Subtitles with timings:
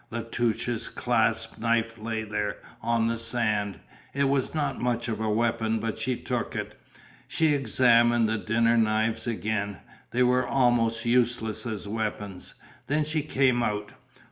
[0.09, 3.79] La Touche's clasp knife lay there on the sand,
[4.15, 6.73] it was not much of a weapon but she took it.
[7.27, 9.77] She examined the dinner knives again.
[10.09, 12.55] They were almost useless as weapons.
[12.87, 13.91] Then she came out.